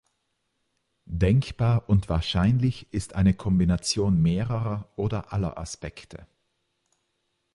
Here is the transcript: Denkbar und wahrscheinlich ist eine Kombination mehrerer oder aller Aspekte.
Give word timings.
Denkbar 1.05 1.87
und 1.87 2.09
wahrscheinlich 2.09 2.91
ist 2.91 3.13
eine 3.13 3.35
Kombination 3.35 4.19
mehrerer 4.19 4.89
oder 4.95 5.31
aller 5.31 5.59
Aspekte. 5.59 6.25